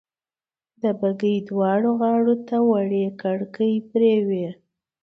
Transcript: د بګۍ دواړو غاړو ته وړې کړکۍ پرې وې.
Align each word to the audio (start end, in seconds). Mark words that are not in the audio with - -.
د 0.81 0.83
بګۍ 0.99 1.35
دواړو 1.49 1.89
غاړو 2.01 2.35
ته 2.47 2.55
وړې 2.69 3.05
کړکۍ 3.21 3.73
پرې 3.89 4.15
وې. 4.27 4.47